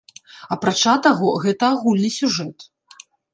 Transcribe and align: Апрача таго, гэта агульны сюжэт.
Апрача 0.53 0.93
таго, 1.07 1.29
гэта 1.43 1.69
агульны 1.75 2.09
сюжэт. 2.17 2.57